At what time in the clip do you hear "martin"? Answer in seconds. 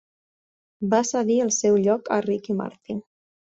2.65-3.07